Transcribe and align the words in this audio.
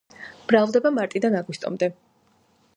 მრავლდება 0.51 0.91
მარტიდან 0.95 1.39
აგვისტომდე. 1.43 1.91